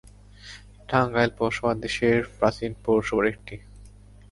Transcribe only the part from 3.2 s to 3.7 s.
একটি।